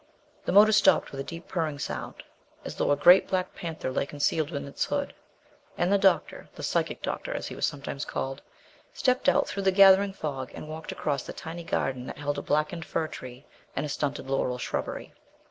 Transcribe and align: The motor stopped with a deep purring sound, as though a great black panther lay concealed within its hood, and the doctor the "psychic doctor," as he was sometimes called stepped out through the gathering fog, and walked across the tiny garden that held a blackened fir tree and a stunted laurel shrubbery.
The 0.45 0.51
motor 0.51 0.71
stopped 0.71 1.11
with 1.11 1.19
a 1.19 1.23
deep 1.23 1.47
purring 1.47 1.77
sound, 1.77 2.23
as 2.65 2.73
though 2.75 2.89
a 2.89 2.95
great 2.95 3.27
black 3.27 3.53
panther 3.53 3.91
lay 3.91 4.07
concealed 4.07 4.49
within 4.49 4.67
its 4.67 4.85
hood, 4.85 5.13
and 5.77 5.93
the 5.93 5.99
doctor 5.99 6.49
the 6.55 6.63
"psychic 6.63 7.03
doctor," 7.03 7.31
as 7.35 7.45
he 7.49 7.55
was 7.55 7.67
sometimes 7.67 8.03
called 8.03 8.41
stepped 8.93 9.29
out 9.29 9.47
through 9.47 9.61
the 9.61 9.71
gathering 9.71 10.13
fog, 10.13 10.51
and 10.55 10.67
walked 10.67 10.91
across 10.91 11.21
the 11.21 11.33
tiny 11.33 11.63
garden 11.63 12.07
that 12.07 12.17
held 12.17 12.39
a 12.39 12.41
blackened 12.41 12.83
fir 12.83 13.05
tree 13.09 13.45
and 13.75 13.85
a 13.85 13.89
stunted 13.89 14.27
laurel 14.27 14.57
shrubbery. 14.57 15.13